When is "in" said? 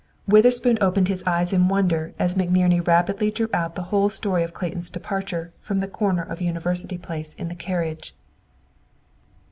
1.53-1.67, 7.35-7.49